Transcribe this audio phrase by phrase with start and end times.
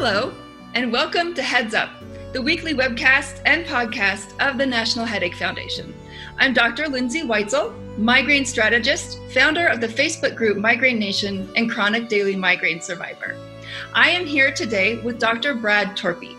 [0.00, 0.32] Hello,
[0.74, 1.90] and welcome to Heads Up,
[2.32, 5.92] the weekly webcast and podcast of the National Headache Foundation.
[6.38, 6.86] I'm Dr.
[6.86, 12.80] Lindsay Weitzel, migraine strategist, founder of the Facebook group Migraine Nation, and chronic daily migraine
[12.80, 13.36] survivor.
[13.92, 15.54] I am here today with Dr.
[15.54, 16.36] Brad Torphy.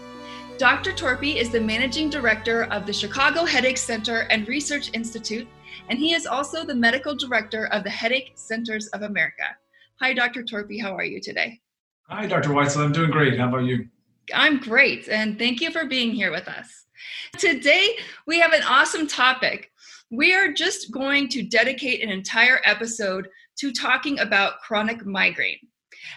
[0.58, 0.94] Dr.
[0.94, 5.50] Torphy is the managing director of the Chicago Headache Center and Research Institute,
[5.90, 9.58] and he is also the medical director of the Headache Centers of America.
[10.00, 10.44] Hi, Dr.
[10.44, 10.80] Torphy.
[10.80, 11.60] How are you today?
[12.12, 12.50] Hi, Dr.
[12.50, 12.84] Weitzel.
[12.84, 13.40] I'm doing great.
[13.40, 13.88] How about you?
[14.34, 16.86] I'm great, and thank you for being here with us.
[17.38, 19.72] Today, we have an awesome topic.
[20.10, 23.28] We are just going to dedicate an entire episode
[23.60, 25.60] to talking about chronic migraine.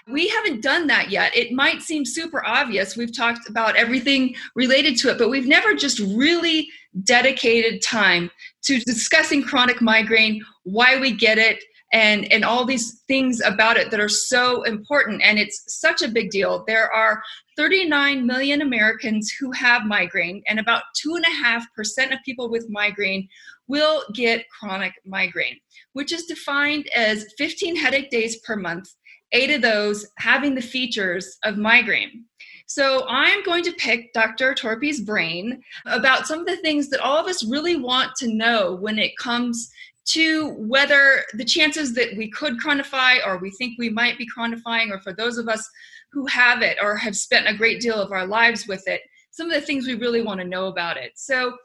[0.09, 1.37] We haven't done that yet.
[1.37, 2.97] It might seem super obvious.
[2.97, 6.71] We've talked about everything related to it, but we've never just really
[7.03, 8.31] dedicated time
[8.63, 13.91] to discussing chronic migraine, why we get it, and and all these things about it
[13.91, 17.23] that are so important and it's such a big deal there are
[17.57, 23.29] 39 million americans who have migraine and about 2.5% of people with migraine
[23.69, 25.59] will get chronic migraine
[25.93, 28.89] which is defined as 15 headache days per month
[29.33, 32.25] eight of those having the features of migraine.
[32.67, 34.55] So I'm going to pick Dr.
[34.55, 38.75] Torphy's brain about some of the things that all of us really want to know
[38.77, 39.71] when it comes
[40.05, 44.91] to whether the chances that we could chronify or we think we might be chronifying,
[44.91, 45.69] or for those of us
[46.11, 49.49] who have it or have spent a great deal of our lives with it, some
[49.49, 51.13] of the things we really want to know about it.
[51.15, 51.57] So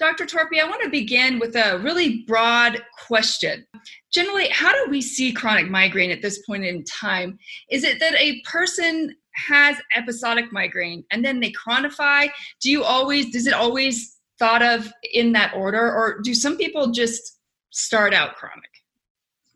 [0.00, 0.26] Dr.
[0.26, 3.64] Torphy, I want to begin with a really broad question.
[4.12, 7.38] Generally, how do we see chronic migraine at this point in time?
[7.70, 9.14] Is it that a person
[9.48, 12.28] has episodic migraine and then they chronify?
[12.60, 16.90] Do you always, does it always thought of in that order, or do some people
[16.90, 17.33] just
[17.74, 18.73] start out chronic?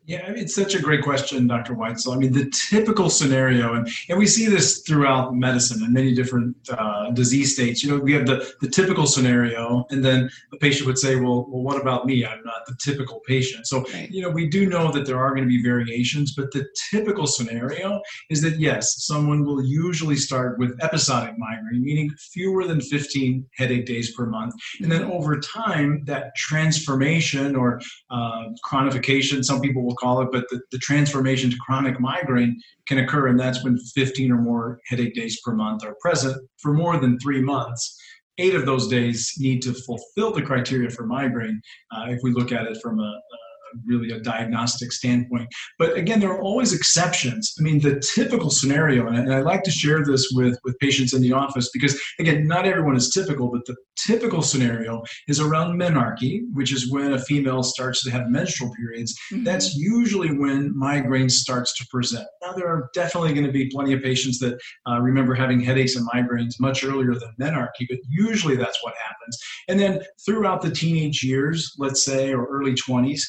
[0.09, 1.75] Yeah, it's such a great question, Dr.
[1.75, 2.15] Weitzel.
[2.15, 6.57] I mean, the typical scenario, and, and we see this throughout medicine in many different
[6.71, 7.83] uh, disease states.
[7.83, 11.45] You know, we have the, the typical scenario, and then the patient would say, well,
[11.51, 12.25] well, what about me?
[12.25, 13.67] I'm not the typical patient.
[13.67, 14.11] So, right.
[14.11, 17.27] you know, we do know that there are going to be variations, but the typical
[17.27, 18.01] scenario
[18.31, 23.85] is that, yes, someone will usually start with episodic migraine, meaning fewer than 15 headache
[23.85, 24.55] days per month.
[24.81, 27.79] And then over time, that transformation or
[28.11, 32.99] uh, chronification, some people will call it, but the, the transformation to chronic migraine can
[32.99, 36.99] occur, and that's when 15 or more headache days per month are present for more
[36.99, 37.97] than three months.
[38.39, 41.61] Eight of those days need to fulfill the criteria for migraine
[41.93, 43.48] uh, if we look at it from a, a
[43.87, 45.49] really a diagnostic standpoint.
[45.79, 47.55] But again, there are always exceptions.
[47.59, 51.23] I mean, the typical scenario, and I like to share this with, with patients in
[51.23, 56.43] the office because, again, not everyone is typical, but the typical scenario is around menarche,
[56.53, 59.15] which is when a female starts to have menstrual periods.
[59.33, 59.45] Mm-hmm.
[59.45, 62.27] That's usually when migraine starts to present.
[62.43, 64.59] Now, there are definitely going to be plenty of patients that
[64.89, 69.39] uh, remember having headaches and migraines much earlier than menarche, but usually that's what happens.
[69.69, 73.23] And then throughout the teenage years, let's say, or early 20s,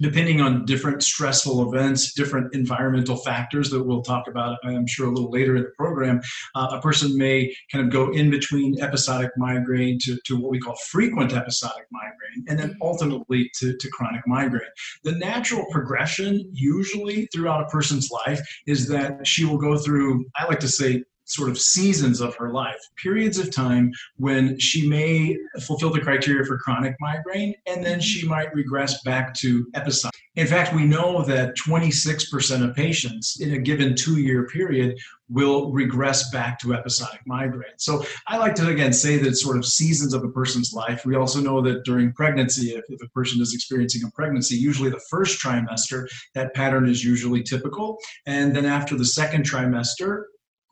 [0.00, 5.10] depending on different stressful events, different environmental factors that we'll talk about, I'm sure, a
[5.10, 6.20] little later in the program,
[6.54, 10.58] uh, a person may kind of go in between episodic migraine to, to what we
[10.58, 14.62] call frequent episodic migraine, and then ultimately to, to chronic migraine.
[15.02, 20.46] The natural progression, usually throughout a person's life, is that she will go through, I
[20.46, 25.36] like to say, sort of seasons of her life, periods of time when she may
[25.62, 30.14] fulfill the criteria for chronic migraine, and then she might regress back to episodic.
[30.36, 34.98] In fact, we know that 26% of patients in a given two year period
[35.30, 37.78] will regress back to episodic migraine.
[37.78, 41.06] So I like to again say that it's sort of seasons of a person's life.
[41.06, 44.90] We also know that during pregnancy, if, if a person is experiencing a pregnancy, usually
[44.90, 47.98] the first trimester, that pattern is usually typical.
[48.26, 50.24] And then after the second trimester,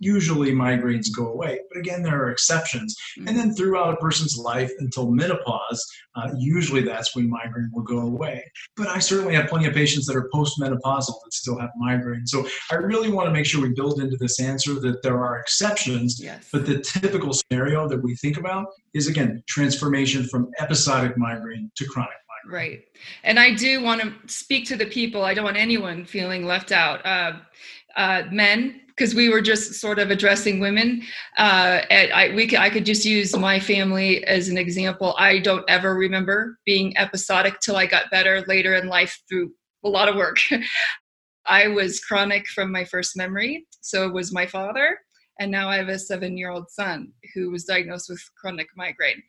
[0.03, 1.61] usually migraines go away.
[1.71, 2.97] But again, there are exceptions.
[3.17, 5.85] And then throughout a person's life until menopause,
[6.17, 8.45] uh, usually that's when migraine will go away.
[8.77, 12.27] But I certainly have plenty of patients that are postmenopausal that still have migraine.
[12.27, 15.39] So I really want to make sure we build into this answer that there are
[15.39, 16.49] exceptions, yes.
[16.53, 21.87] but the typical scenario that we think about is again transformation from episodic migraine to
[21.87, 22.13] chronic
[22.45, 22.71] migraine.
[22.71, 22.85] Right.
[23.25, 25.23] And I do want to speak to the people.
[25.23, 27.05] I don't want anyone feeling left out.
[27.07, 27.35] Uh,
[27.97, 31.03] uh, men, because we were just sort of addressing women.
[31.39, 35.15] Uh, I, we could, I could just use my family as an example.
[35.19, 39.53] I don't ever remember being episodic till I got better later in life through
[39.85, 40.39] a lot of work.
[41.47, 43.67] I was chronic from my first memory.
[43.81, 44.99] So was my father.
[45.41, 49.23] And now I have a seven year old son who was diagnosed with chronic migraine.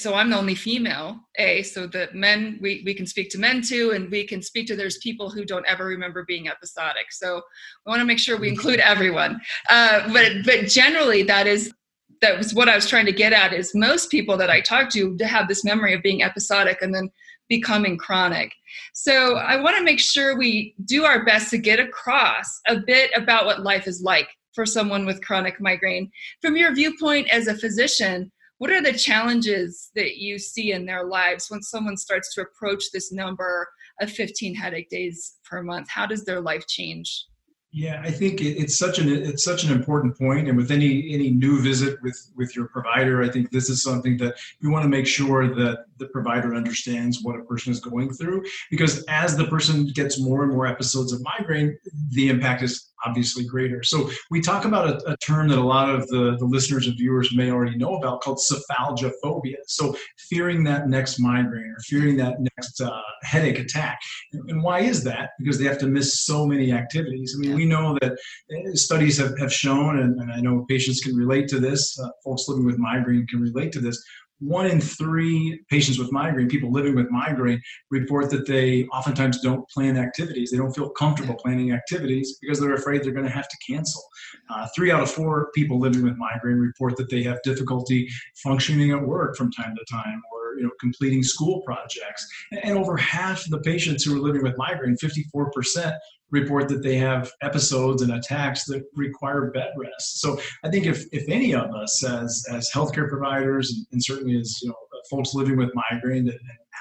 [0.00, 3.62] So i'm the only female a so the men we, we can speak to men
[3.62, 7.12] too and we can speak to there's people who don't ever remember being episodic.
[7.12, 7.42] So
[7.84, 9.40] we want to make sure we include everyone.
[9.68, 11.72] Uh, but but generally that is
[12.20, 14.90] that was what i was trying to get at is most people that i talk
[14.90, 17.10] to have this memory of being episodic and then
[17.48, 18.52] becoming chronic.
[18.94, 23.10] So i want to make sure we do our best to get across a bit
[23.14, 26.10] about what life is like for someone with chronic migraine.
[26.42, 31.04] From your viewpoint as a physician what are the challenges that you see in their
[31.04, 33.66] lives when someone starts to approach this number
[34.02, 35.88] of 15 headache days per month?
[35.88, 37.24] How does their life change?
[37.72, 41.30] Yeah, I think it's such an it's such an important point, and with any any
[41.30, 44.88] new visit with with your provider, I think this is something that you want to
[44.88, 49.46] make sure that the provider understands what a person is going through, because as the
[49.46, 51.78] person gets more and more episodes of migraine,
[52.10, 53.82] the impact is obviously greater.
[53.82, 56.96] So we talk about a, a, term that a lot of the, the listeners and
[56.96, 59.58] viewers may already know about called cephalgia phobia.
[59.66, 59.96] So
[60.28, 63.98] fearing that next migraine or fearing that next uh, headache attack.
[64.32, 65.30] And why is that?
[65.38, 67.34] Because they have to miss so many activities.
[67.36, 71.00] I mean, we know that uh, studies have, have shown, and, and I know patients
[71.00, 74.02] can relate to this, uh, folks living with migraine can relate to this,
[74.40, 77.60] one in three patients with migraine, people living with migraine,
[77.90, 80.50] report that they oftentimes don't plan activities.
[80.50, 84.02] They don't feel comfortable planning activities because they're afraid they're going to have to cancel.
[84.48, 88.08] Uh, three out of four people living with migraine report that they have difficulty
[88.42, 92.26] functioning at work from time to time or you know completing school projects.
[92.62, 95.96] And over half of the patients who are living with migraine, 54%,
[96.30, 100.20] report that they have episodes and attacks that require bed rest.
[100.20, 104.38] So I think if, if any of us as, as healthcare providers and, and certainly
[104.38, 104.76] as you know
[105.10, 106.38] folks living with migraine and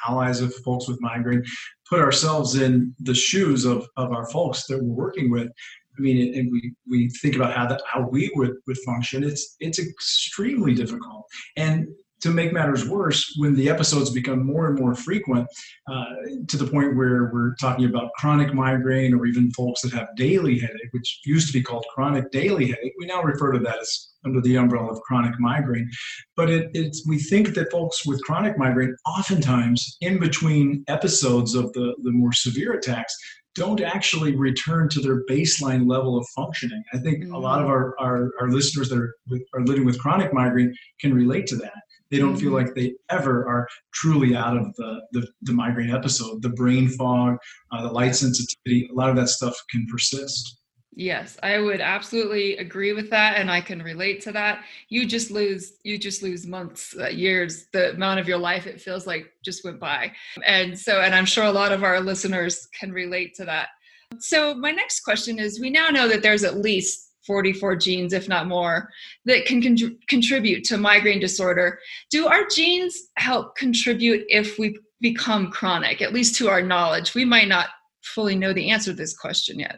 [0.07, 1.43] allies of folks with migraine
[1.89, 5.49] put ourselves in the shoes of, of our folks that we're working with
[5.97, 9.21] I mean, and we, we think about how that how we would, would function.
[9.21, 11.25] It's it's extremely difficult,
[11.57, 11.87] and
[12.21, 15.47] to make matters worse, when the episodes become more and more frequent,
[15.89, 16.05] uh,
[16.47, 20.59] to the point where we're talking about chronic migraine or even folks that have daily
[20.59, 24.09] headache, which used to be called chronic daily headache, we now refer to that as
[24.25, 25.89] under the umbrella of chronic migraine.
[26.35, 31.71] But it, it's we think that folks with chronic migraine, oftentimes in between episodes of
[31.73, 33.15] the, the more severe attacks,
[33.55, 36.83] don't actually return to their baseline level of functioning.
[36.93, 37.33] I think mm-hmm.
[37.33, 40.73] a lot of our, our, our listeners that are, with, are living with chronic migraine
[40.99, 41.73] can relate to that
[42.11, 42.65] they don't feel mm-hmm.
[42.65, 46.41] like they ever are truly out of the, the, the migraine episode.
[46.41, 47.37] The brain fog,
[47.71, 50.59] uh, the light sensitivity, a lot of that stuff can persist.
[50.95, 54.65] Yes, I would absolutely agree with that, and I can relate to that.
[54.89, 58.81] You just lose, you just lose months, uh, years, the amount of your life it
[58.81, 60.11] feels like just went by,
[60.45, 63.69] and so, and I'm sure a lot of our listeners can relate to that.
[64.19, 68.27] So, my next question is: We now know that there's at least 44 genes, if
[68.27, 68.89] not more,
[69.25, 71.77] that can con- contribute to migraine disorder.
[72.09, 77.13] Do our genes help contribute if we become chronic, at least to our knowledge?
[77.13, 77.67] We might not
[78.03, 79.77] fully know the answer to this question yet.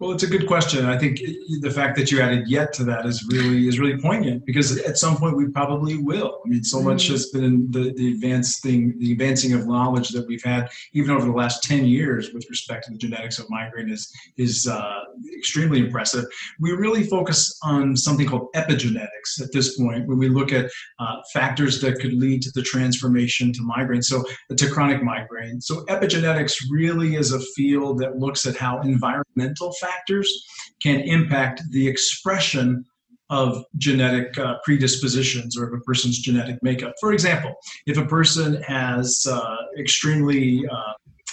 [0.00, 0.86] Well, it's a good question.
[0.86, 1.18] I think
[1.60, 4.96] the fact that you added yet to that is really is really poignant because at
[4.96, 6.40] some point we probably will.
[6.44, 7.12] I mean, so much mm-hmm.
[7.14, 11.32] has been the the advancing the advancing of knowledge that we've had even over the
[11.32, 15.00] last ten years with respect to the genetics of migraine is is uh,
[15.36, 16.26] extremely impressive.
[16.60, 20.70] We really focus on something called epigenetics at this point when we look at
[21.00, 24.22] uh, factors that could lead to the transformation to migraine, so
[24.56, 25.60] to chronic migraine.
[25.60, 30.46] So epigenetics really is a field that looks at how environmental factors factors
[30.82, 32.84] can impact the expression
[33.30, 36.94] of genetic uh, predispositions or of a person's genetic makeup.
[37.00, 37.54] For example,
[37.86, 40.92] if a person has uh, extremely uh,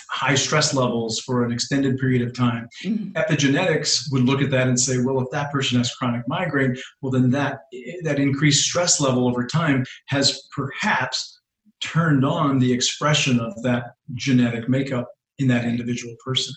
[0.09, 3.11] high stress levels for an extended period of time, mm-hmm.
[3.11, 7.11] epigenetics would look at that and say, well, if that person has chronic migraine, well,
[7.11, 7.59] then that
[8.03, 11.39] that increased stress level over time has perhaps
[11.81, 15.07] turned on the expression of that genetic makeup
[15.39, 16.53] in that individual person.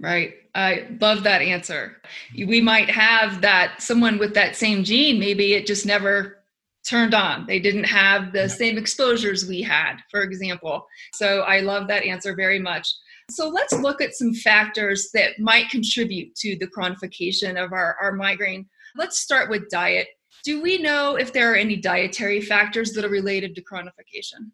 [0.00, 0.34] Right.
[0.54, 1.96] I love that answer.
[2.36, 6.44] We might have that someone with that same gene, maybe it just never
[6.86, 7.46] turned on.
[7.46, 10.86] They didn't have the same exposures we had, for example.
[11.14, 12.88] So I love that answer very much.
[13.30, 18.12] So let's look at some factors that might contribute to the chronification of our, our
[18.12, 18.66] migraine.
[18.96, 20.08] Let's start with diet.
[20.44, 24.50] Do we know if there are any dietary factors that are related to chronification?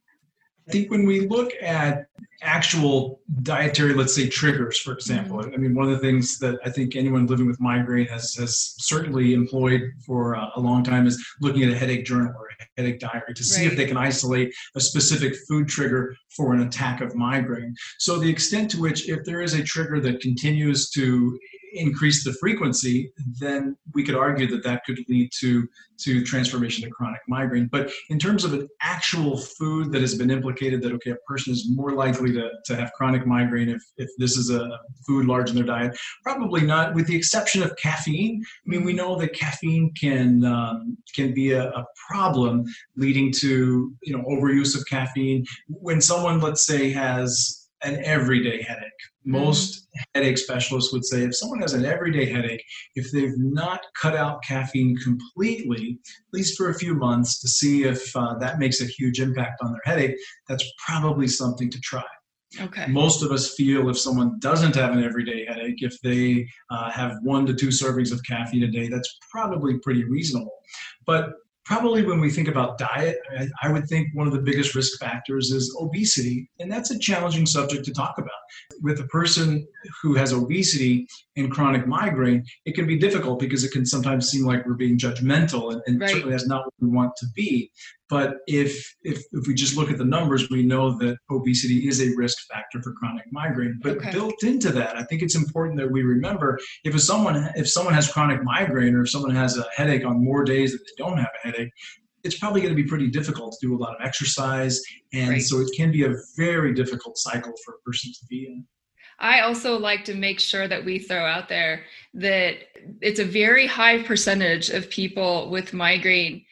[0.68, 2.06] I think when we look at
[2.42, 5.54] actual dietary, let's say triggers, for example, mm-hmm.
[5.54, 8.74] I mean, one of the things that I think anyone living with migraine has, has
[8.78, 12.64] certainly employed for a, a long time is looking at a headache journal or a
[12.76, 13.72] headache diary to see right.
[13.72, 17.74] if they can isolate a specific food trigger for an attack of migraine.
[17.98, 21.38] So, the extent to which, if there is a trigger that continues to
[21.72, 25.68] increase the frequency, then we could argue that that could lead to
[26.02, 27.68] to transformation to chronic migraine.
[27.70, 31.52] But in terms of an actual food that has been implicated that okay, a person
[31.52, 35.50] is more likely to, to have chronic migraine if, if this is a food large
[35.50, 38.42] in their diet, probably not, with the exception of caffeine.
[38.66, 42.64] I mean, we know that caffeine can um, can be a, a problem
[42.96, 45.44] leading to you know overuse of caffeine.
[45.68, 48.92] When someone, let's say, has an everyday headache.
[49.24, 50.02] Most mm.
[50.14, 52.62] headache specialists would say if someone has an everyday headache,
[52.94, 57.84] if they've not cut out caffeine completely, at least for a few months, to see
[57.84, 60.16] if uh, that makes a huge impact on their headache,
[60.48, 62.04] that's probably something to try.
[62.60, 62.86] Okay.
[62.88, 67.16] Most of us feel if someone doesn't have an everyday headache, if they uh, have
[67.22, 70.58] one to two servings of caffeine a day, that's probably pretty reasonable.
[71.06, 71.30] But
[71.70, 74.98] probably when we think about diet, I, I, would think one of the biggest risk
[74.98, 76.50] factors is obesity.
[76.58, 78.39] And that's a challenging subject to talk about.
[78.82, 79.66] With a person
[80.02, 84.44] who has obesity and chronic migraine, it can be difficult because it can sometimes seem
[84.44, 86.10] like we're being judgmental, and, and right.
[86.10, 87.70] certainly that's not what we want to be.
[88.08, 92.00] But if, if if we just look at the numbers, we know that obesity is
[92.02, 93.78] a risk factor for chronic migraine.
[93.80, 94.10] But okay.
[94.10, 98.12] built into that, I think it's important that we remember if someone if someone has
[98.12, 101.30] chronic migraine or if someone has a headache on more days that they don't have
[101.44, 101.70] a headache,
[102.24, 104.80] it's probably going to be pretty difficult to do a lot of exercise,
[105.12, 105.42] and right.
[105.42, 108.64] so it can be a very difficult cycle for a person to be in.
[109.18, 111.84] I also like to make sure that we throw out there
[112.14, 112.56] that
[113.02, 116.44] it's a very high percentage of people with migraine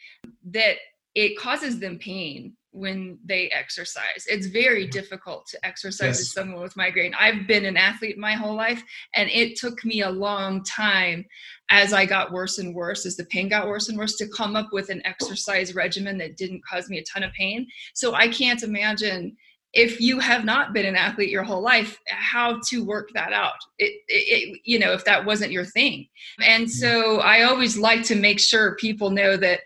[0.51, 0.75] that
[1.15, 4.25] it causes them pain when they exercise.
[4.27, 4.91] It's very mm-hmm.
[4.91, 6.21] difficult to exercise yes.
[6.21, 7.13] as someone with migraine.
[7.19, 8.83] I've been an athlete my whole life,
[9.15, 11.25] and it took me a long time
[11.71, 14.55] as I got worse and worse, as the pain got worse and worse, to come
[14.55, 17.67] up with an exercise regimen that didn't cause me a ton of pain.
[17.93, 19.35] So I can't imagine
[19.73, 23.53] if you have not been an athlete your whole life how to work that out
[23.77, 26.07] it, it, it, you know if that wasn't your thing
[26.43, 29.59] and so i always like to make sure people know that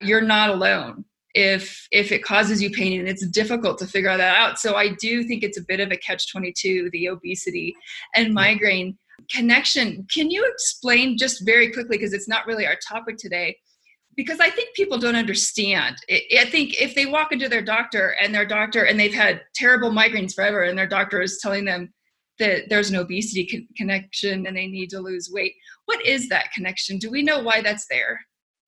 [0.00, 4.36] you're not alone if if it causes you pain and it's difficult to figure that
[4.36, 7.74] out so i do think it's a bit of a catch 22 the obesity
[8.14, 8.96] and migraine
[9.30, 13.56] connection can you explain just very quickly because it's not really our topic today
[14.18, 15.94] because I think people don't understand.
[16.10, 19.92] I think if they walk into their doctor and their doctor and they've had terrible
[19.92, 21.94] migraines forever and their doctor is telling them
[22.40, 25.54] that there's an obesity con- connection and they need to lose weight,
[25.86, 26.98] what is that connection?
[26.98, 28.20] Do we know why that's there?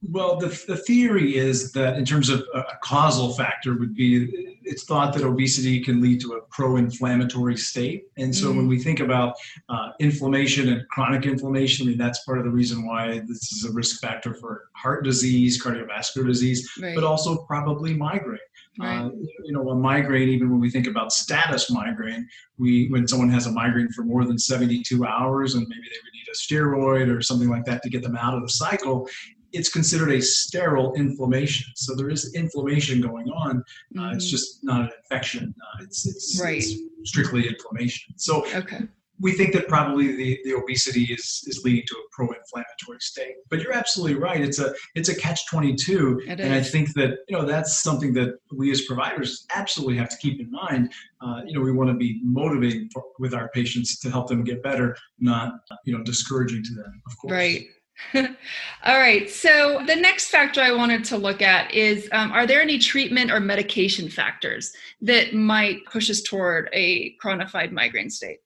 [0.03, 4.85] Well, the, the theory is that in terms of a causal factor would be it's
[4.85, 8.05] thought that obesity can lead to a pro-inflammatory state.
[8.17, 8.57] And so mm.
[8.57, 9.35] when we think about
[9.69, 13.65] uh, inflammation and chronic inflammation, I mean, that's part of the reason why this is
[13.65, 16.95] a risk factor for heart disease, cardiovascular disease, right.
[16.95, 18.39] but also probably migraine.
[18.79, 18.99] Right.
[18.99, 19.11] Uh,
[19.45, 23.47] you know, a migraine, even when we think about status migraine, we when someone has
[23.47, 27.21] a migraine for more than 72 hours and maybe they would need a steroid or
[27.21, 29.09] something like that to get them out of the cycle,
[29.53, 31.73] it's considered a sterile inflammation.
[31.77, 33.65] So there is inflammation going on.
[33.97, 34.17] Uh, mm-hmm.
[34.17, 35.55] It's just not an infection.
[35.61, 36.59] Uh, it's, it's, right.
[36.59, 38.15] it's strictly inflammation.
[38.17, 38.83] So okay.
[39.19, 43.35] we think that probably the, the obesity is, is leading to a pro-inflammatory state.
[43.49, 44.41] But you're absolutely right.
[44.41, 48.13] It's a it's a catch twenty two, and I think that you know that's something
[48.15, 50.93] that we as providers absolutely have to keep in mind.
[51.21, 54.45] Uh, you know, we want to be motivating for, with our patients to help them
[54.45, 57.03] get better, not you know discouraging to them.
[57.07, 57.33] Of course.
[57.33, 57.67] Right.
[58.15, 59.31] All right.
[59.31, 63.31] So the next factor I wanted to look at is um, are there any treatment
[63.31, 68.39] or medication factors that might push us toward a chronified migraine state?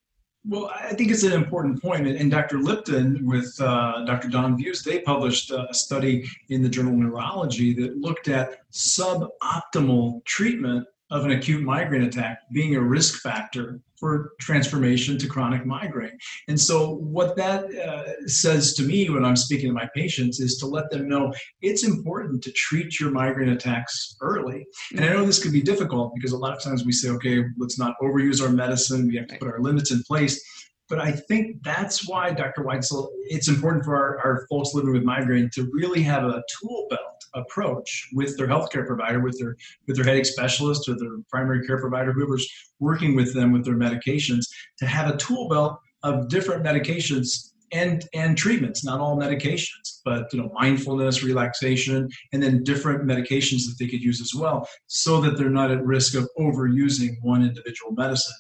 [0.46, 2.06] Well, I think it's an important point.
[2.06, 2.58] And Dr.
[2.58, 4.28] Lipton with uh, Dr.
[4.28, 10.86] Dawn Buse, they published a study in the journal Neurology that looked at suboptimal treatment
[11.14, 16.18] of an acute migraine attack being a risk factor for transformation to chronic migraine.
[16.48, 20.58] And so, what that uh, says to me when I'm speaking to my patients is
[20.58, 24.66] to let them know it's important to treat your migraine attacks early.
[24.90, 27.44] And I know this can be difficult because a lot of times we say, okay,
[27.58, 30.44] let's not overuse our medicine, we have to put our limits in place.
[30.88, 32.62] But I think that's why, Dr.
[32.62, 36.88] Weitzel, it's important for our, our folks living with migraine to really have a tool
[36.90, 41.66] belt approach with their healthcare provider, with their with their headache specialist or their primary
[41.66, 42.48] care provider, whoever's
[42.80, 44.46] working with them with their medications,
[44.78, 50.32] to have a tool belt of different medications and and treatments not all medications but
[50.32, 55.20] you know mindfulness relaxation and then different medications that they could use as well so
[55.20, 58.34] that they're not at risk of overusing one individual medicine.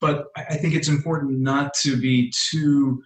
[0.00, 3.02] But I think it's important not to be too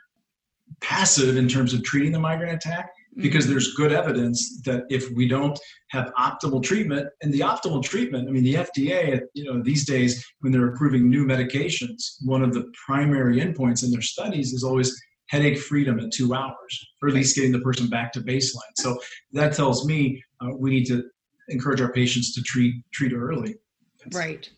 [0.81, 3.53] passive in terms of treating the migraine attack because mm-hmm.
[3.53, 5.59] there's good evidence that if we don't
[5.91, 10.25] have optimal treatment and the optimal treatment i mean the fda you know these days
[10.41, 14.99] when they're approving new medications one of the primary endpoints in their studies is always
[15.33, 18.75] headache freedom at two hours, or at least getting the person back to baseline.
[18.77, 19.01] So
[19.33, 21.05] that tells me uh, we need to
[21.49, 23.57] encourage our patients to treat treat early.
[24.05, 24.49] That's right.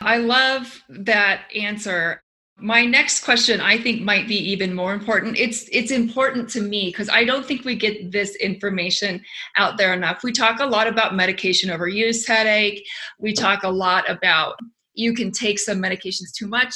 [0.00, 2.22] I love that answer.
[2.62, 5.38] My next question I think might be even more important.
[5.38, 9.22] It's it's important to me because I don't think we get this information
[9.56, 10.22] out there enough.
[10.22, 12.86] We talk a lot about medication overuse headache.
[13.18, 14.56] We talk a lot about
[14.94, 16.74] you can take some medications too much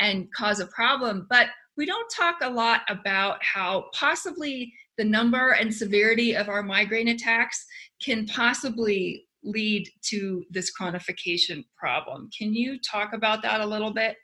[0.00, 5.50] and cause a problem, but we don't talk a lot about how possibly the number
[5.50, 7.64] and severity of our migraine attacks
[8.02, 12.30] can possibly lead to this chronification problem.
[12.36, 14.16] Can you talk about that a little bit?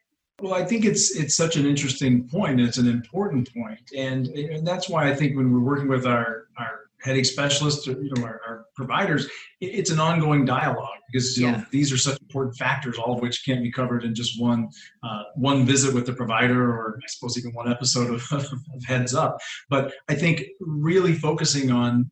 [0.42, 2.60] Well, I think it's it's such an interesting point.
[2.60, 6.48] It's an important point, and, and that's why I think when we're working with our
[6.58, 9.28] our headache specialists or you know our, our providers,
[9.60, 11.52] it's an ongoing dialogue because you yeah.
[11.52, 14.68] know these are such important factors, all of which can't be covered in just one
[15.04, 19.14] uh, one visit with the provider, or I suppose even one episode of, of Heads
[19.14, 19.38] Up.
[19.70, 22.10] But I think really focusing on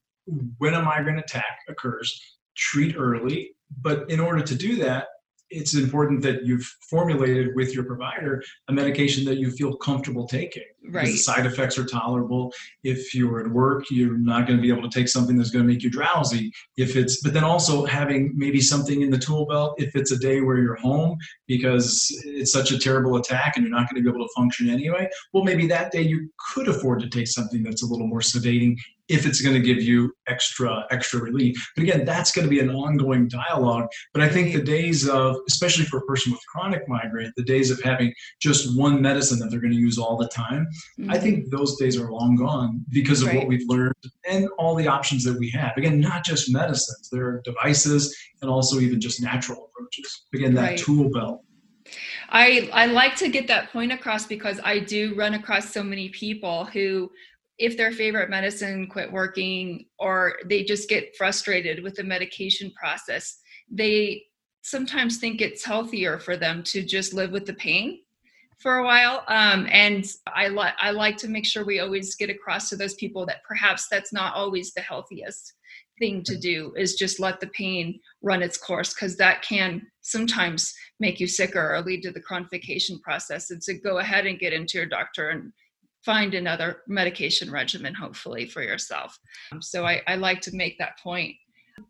[0.59, 3.57] when a migraine attack occurs, treat early.
[3.83, 5.07] But in order to do that,
[5.51, 10.63] it's important that you've formulated with your provider a medication that you feel comfortable taking.
[10.89, 11.07] Right.
[11.07, 12.53] The side effects are tolerable.
[12.85, 15.67] If you're at work, you're not going to be able to take something that's going
[15.67, 16.53] to make you drowsy.
[16.77, 20.19] If it's, but then also having maybe something in the tool belt if it's a
[20.19, 24.11] day where you're home because it's such a terrible attack and you're not going to
[24.11, 25.09] be able to function anyway.
[25.33, 28.77] Well, maybe that day you could afford to take something that's a little more sedating
[29.11, 32.61] if it's going to give you extra extra relief but again that's going to be
[32.61, 36.89] an ongoing dialogue but i think the days of especially for a person with chronic
[36.89, 40.29] migraine the days of having just one medicine that they're going to use all the
[40.29, 40.67] time
[40.99, 41.11] mm-hmm.
[41.11, 43.39] i think those days are long gone because of right.
[43.39, 43.95] what we've learned
[44.29, 48.51] and all the options that we have again not just medicines there are devices and
[48.51, 50.79] also even just natural approaches again that right.
[50.79, 51.43] tool belt
[52.29, 56.11] I, I like to get that point across because I do run across so many
[56.11, 57.11] people who
[57.61, 63.39] if their favorite medicine quit working or they just get frustrated with the medication process,
[63.71, 64.25] they
[64.63, 68.01] sometimes think it's healthier for them to just live with the pain
[68.59, 69.25] for a while.
[69.29, 72.95] Um, and I, li- I like to make sure we always get across to those
[72.95, 75.53] people that perhaps that's not always the healthiest
[75.99, 80.75] thing to do is just let the pain run its course because that can sometimes
[80.99, 84.55] make you sicker or lead to the chronification process and to go ahead and get
[84.55, 85.53] into your doctor and
[86.05, 89.19] find another medication regimen, hopefully, for yourself.
[89.53, 91.35] Um, so I, I like to make that point.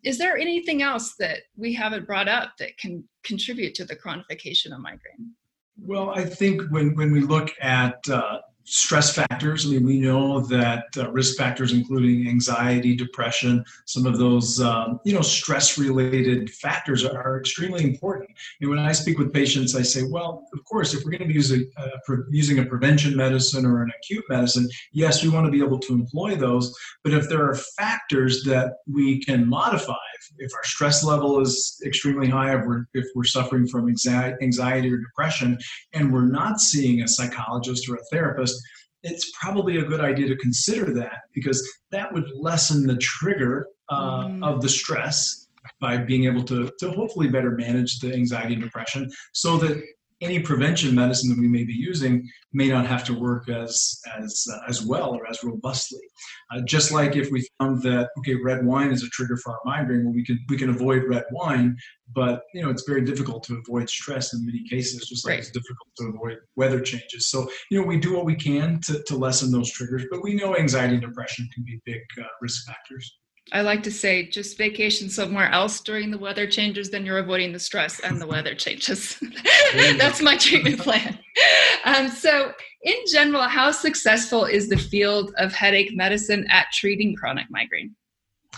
[0.04, 4.72] Is there anything else that we haven't brought up that can contribute to the chronification
[4.72, 5.34] of migraine?
[5.82, 8.38] Well, I think when, when we look at uh,
[8.70, 9.66] stress factors.
[9.66, 15.00] I mean, we know that uh, risk factors, including anxiety, depression, some of those, um,
[15.04, 18.30] you know, stress-related factors are, are, extremely important.
[18.60, 21.28] And when I speak with patients, I say, well, of course, if we're going to
[21.28, 25.46] be using, uh, pre- using a prevention medicine or an acute medicine, yes, we want
[25.46, 26.72] to be able to employ those.
[27.02, 29.94] But if there are factors that we can modify,
[30.38, 34.98] if our stress level is extremely high, if we're, if we're suffering from anxiety or
[34.98, 35.58] depression,
[35.92, 38.60] and we're not seeing a psychologist or a therapist,
[39.02, 44.26] it's probably a good idea to consider that because that would lessen the trigger uh,
[44.26, 44.44] mm.
[44.44, 45.48] of the stress
[45.80, 49.82] by being able to, to hopefully better manage the anxiety and depression so that
[50.20, 54.46] any prevention medicine that we may be using may not have to work as as
[54.52, 56.00] uh, as well or as robustly.
[56.52, 59.60] Uh, just like if we found that okay, red wine is a trigger for our
[59.64, 61.76] migraine, well, we can we can avoid red wine,
[62.14, 65.40] but you know it's very difficult to avoid stress in many cases, just like right.
[65.40, 67.28] it's difficult to avoid weather changes.
[67.30, 70.34] So you know we do what we can to to lessen those triggers, but we
[70.34, 73.19] know anxiety and depression can be big uh, risk factors.
[73.52, 77.52] I like to say just vacation somewhere else during the weather changes, then you're avoiding
[77.52, 79.20] the stress and the weather changes.
[79.74, 81.18] That's my treatment plan.
[81.84, 87.46] Um, so, in general, how successful is the field of headache medicine at treating chronic
[87.50, 87.94] migraine?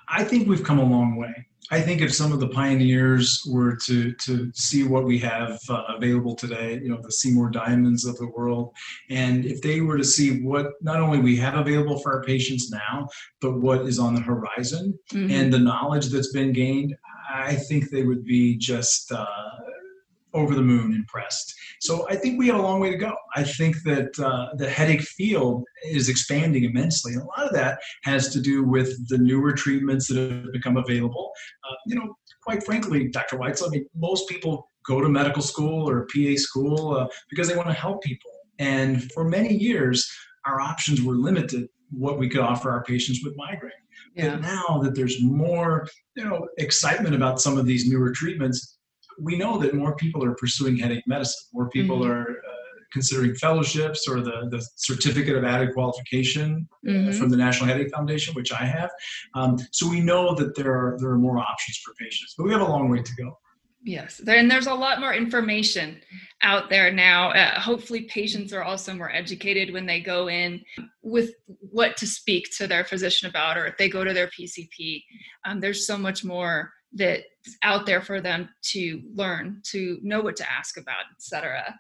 [0.09, 1.47] I think we've come a long way.
[1.73, 5.85] I think if some of the pioneers were to to see what we have uh,
[5.97, 8.75] available today, you know, the Seymour Diamonds of the world,
[9.09, 12.71] and if they were to see what not only we have available for our patients
[12.71, 13.09] now,
[13.41, 15.33] but what is on the horizon mm-hmm.
[15.33, 16.95] and the knowledge that's been gained,
[17.33, 19.27] I think they would be just uh,
[20.35, 21.55] over the moon impressed.
[21.81, 23.15] So I think we have a long way to go.
[23.35, 27.15] I think that uh, the headache field is expanding immensely.
[27.15, 30.77] And a lot of that has to do with the newer treatments that have become
[30.77, 31.33] available.
[31.69, 33.37] Uh, you know, quite frankly, Dr.
[33.37, 37.57] Weitzel, I mean, most people go to medical school or PA school uh, because they
[37.57, 38.31] want to help people.
[38.59, 40.11] And for many years,
[40.47, 43.73] our options were limited what we could offer our patients with migraine.
[44.15, 44.31] Yeah.
[44.31, 48.72] But now that there's more, you know, excitement about some of these newer treatments,
[49.19, 51.49] we know that more people are pursuing headache medicine.
[51.53, 52.11] More people mm-hmm.
[52.11, 57.19] are uh, considering fellowships or the, the certificate of added qualification mm-hmm.
[57.19, 58.91] from the National Headache Foundation, which I have.
[59.35, 62.53] Um, so we know that there are there are more options for patients, but we
[62.53, 63.39] have a long way to go.
[63.85, 66.01] Yes, and there's a lot more information
[66.43, 67.31] out there now.
[67.31, 70.63] Uh, hopefully, patients are also more educated when they go in
[71.03, 75.03] with what to speak to their physician about, or if they go to their PCP.
[75.45, 77.25] Um, there's so much more that's
[77.63, 81.75] out there for them to learn, to know what to ask about, etc.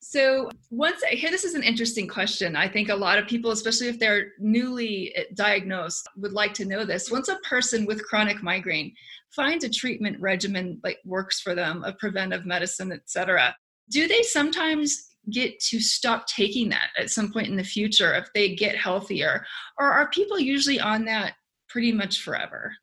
[0.00, 2.56] So once here, this is an interesting question.
[2.56, 6.66] I think a lot of people, especially if they're newly eh, diagnosed, would like to
[6.66, 7.10] know this.
[7.10, 8.92] Once a person with chronic migraine
[9.30, 13.56] finds a treatment regimen like works for them, a preventive medicine, etc.,
[13.90, 18.28] do they sometimes get to stop taking that at some point in the future if
[18.34, 19.44] they get healthier,
[19.78, 21.32] or are people usually on that
[21.68, 22.74] pretty much forever?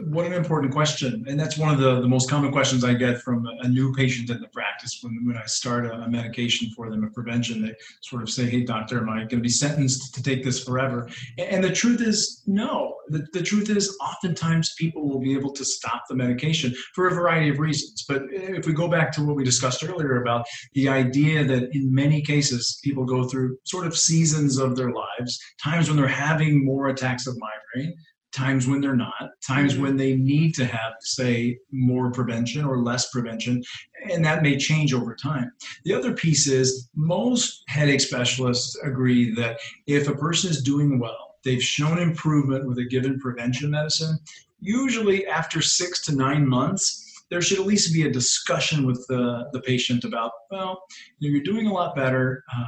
[0.00, 1.24] What an important question.
[1.28, 4.28] And that's one of the, the most common questions I get from a, new patient
[4.28, 7.62] in the practice when, when I start a, a, medication for them, a prevention.
[7.62, 10.64] They sort of say, Hey, doctor, am I going to be sentenced to take this
[10.64, 11.08] forever?
[11.38, 12.96] And, and the truth is, no.
[13.08, 17.14] The, the truth is, oftentimes people will be able to stop the medication for a
[17.14, 18.04] variety of reasons.
[18.08, 21.94] But if we go back to what we discussed earlier about the idea that in
[21.94, 26.64] many cases people go through sort of seasons of their lives, times when they're having
[26.64, 27.94] more attacks of migraine,
[28.34, 29.82] times when they're not, times mm-hmm.
[29.82, 33.62] when they need to have, say, more prevention or less prevention,
[34.10, 35.52] and that may change over time.
[35.84, 41.36] The other piece is most headache specialists agree that if a person is doing well,
[41.44, 44.18] they've shown improvement with a given prevention medicine,
[44.60, 49.48] usually after six to nine months, there should at least be a discussion with the,
[49.52, 50.82] the patient about, well,
[51.18, 52.42] you're doing a lot better.
[52.54, 52.66] Uh,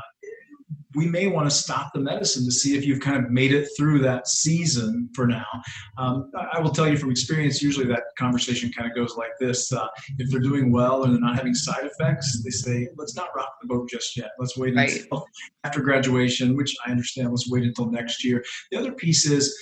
[0.97, 3.69] we may want to stop the medicine to see if you've kind of made it
[3.77, 5.47] through that season for now.
[5.99, 9.73] Um, I will tell you from experience, usually that conversation kind of goes like this.
[9.73, 9.87] Uh,
[10.19, 13.53] if they're doing well and they're not having side effects, they say, let's not rock
[13.61, 14.31] the boat just yet.
[14.39, 14.91] Let's wait right.
[14.91, 15.27] until
[15.65, 18.43] after graduation, which I understand, let's wait until next year.
[18.71, 19.55] The other piece is,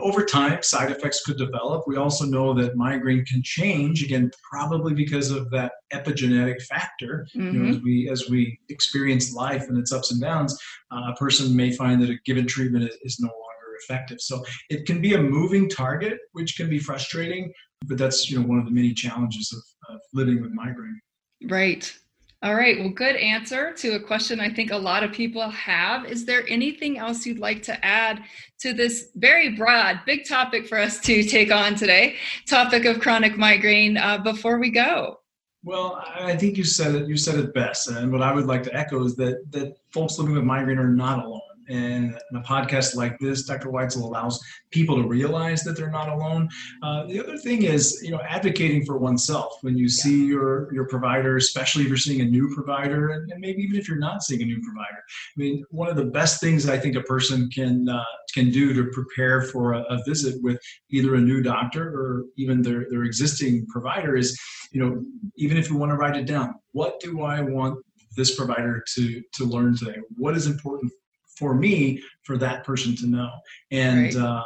[0.00, 1.84] over time, side effects could develop.
[1.86, 7.26] We also know that migraine can change again, probably because of that epigenetic factor.
[7.34, 7.40] Mm-hmm.
[7.40, 7.76] You know, mm-hmm.
[7.76, 10.58] as we as we experience life and its ups and downs,
[10.90, 14.20] uh, a person may find that a given treatment is, is no longer effective.
[14.20, 17.52] So it can be a moving target, which can be frustrating.
[17.86, 21.00] But that's you know one of the many challenges of, of living with migraine.
[21.44, 21.96] Right.
[22.40, 22.78] All right.
[22.78, 26.06] Well, good answer to a question I think a lot of people have.
[26.06, 28.22] Is there anything else you'd like to add
[28.60, 32.14] to this very broad, big topic for us to take on today?
[32.46, 35.18] Topic of chronic migraine uh, before we go.
[35.64, 37.08] Well, I think you said it.
[37.08, 40.16] You said it best, and what I would like to echo is that that folks
[40.16, 41.40] living with migraine are not alone.
[41.68, 43.68] And a podcast like this, Dr.
[43.68, 46.48] Weitzel allows people to realize that they're not alone.
[46.82, 50.02] Uh, the other thing is, you know, advocating for oneself when you yeah.
[50.02, 53.78] see your your provider, especially if you're seeing a new provider, and, and, maybe even
[53.78, 54.98] if you're not seeing a new provider.
[54.98, 58.72] I mean, one of the best things I think a person can uh, can do
[58.74, 60.58] to prepare for a, a visit with
[60.90, 64.38] either a new doctor or even their their existing provider is,
[64.72, 65.02] you know,
[65.36, 67.84] even if you want to write it down, what do I want
[68.16, 69.98] this provider to to learn today?
[70.16, 70.92] What is important
[71.38, 73.30] for me for that person to know
[73.70, 74.16] and right.
[74.16, 74.44] uh,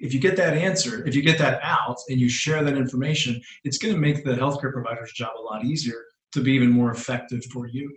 [0.00, 3.40] if you get that answer if you get that out and you share that information
[3.64, 6.90] it's going to make the healthcare provider's job a lot easier to be even more
[6.90, 7.94] effective for you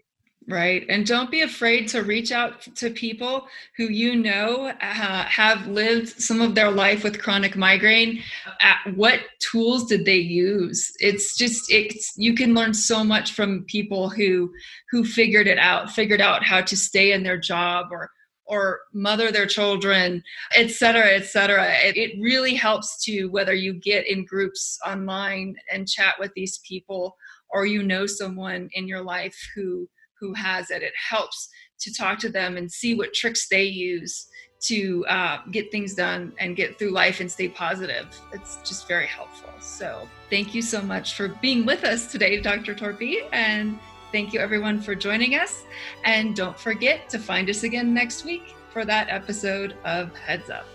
[0.47, 0.85] Right.
[0.89, 6.19] And don't be afraid to reach out to people who you know uh, have lived
[6.19, 8.23] some of their life with chronic migraine.
[8.59, 10.91] Uh, what tools did they use?
[10.99, 14.51] It's just it's you can learn so much from people who
[14.89, 18.09] who figured it out, figured out how to stay in their job or
[18.45, 20.23] or mother their children,
[20.55, 21.71] et cetera, et cetera.
[21.83, 26.59] It, it really helps to whether you get in groups online and chat with these
[26.67, 27.15] people
[27.51, 29.87] or you know someone in your life who
[30.21, 30.83] who has it.
[30.83, 31.49] It helps
[31.81, 34.27] to talk to them and see what tricks they use
[34.61, 38.07] to uh, get things done and get through life and stay positive.
[38.31, 39.49] It's just very helpful.
[39.59, 42.75] So, thank you so much for being with us today, Dr.
[42.75, 43.21] Torphy.
[43.31, 43.79] And
[44.11, 45.63] thank you, everyone, for joining us.
[46.05, 50.67] And don't forget to find us again next week for that episode of Heads Up.